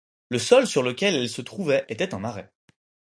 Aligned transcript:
Le 0.29 0.39
sol 0.39 0.65
sur 0.65 0.81
lequel 0.81 1.13
elle 1.13 1.29
se 1.29 1.43
trouvait 1.43 1.85
était 1.87 2.15
un 2.15 2.19
marais. 2.19 2.51